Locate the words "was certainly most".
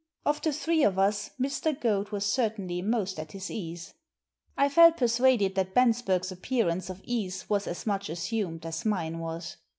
2.09-3.19